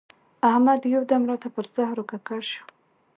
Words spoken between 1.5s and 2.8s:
پر زهرو ککړ شو.